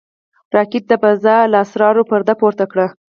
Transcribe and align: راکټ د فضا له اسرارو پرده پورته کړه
راکټ 0.55 0.83
د 0.89 0.93
فضا 1.01 1.37
له 1.51 1.57
اسرارو 1.63 2.07
پرده 2.09 2.33
پورته 2.39 2.65
کړه 2.71 2.87